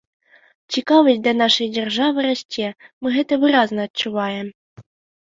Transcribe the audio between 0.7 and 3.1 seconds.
Цікавасць да нашай дзяржавы расце, мы